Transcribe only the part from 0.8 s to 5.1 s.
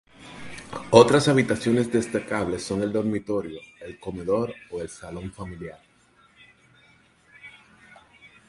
Otras habitaciones destacables son el dormitorio, el comedor o el